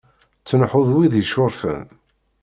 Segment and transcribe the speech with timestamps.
[0.47, 1.83] Tnehhuḍ win yeccurfen.